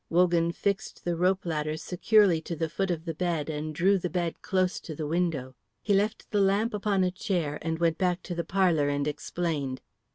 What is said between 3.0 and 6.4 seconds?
the bed and drew the bed close to the window. He left